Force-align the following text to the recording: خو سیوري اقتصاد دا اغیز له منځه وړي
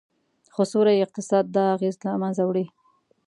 خو 0.53 0.61
سیوري 0.71 0.97
اقتصاد 1.05 1.45
دا 1.55 1.63
اغیز 1.75 1.95
له 2.05 2.11
منځه 2.23 2.43
وړي 2.45 2.65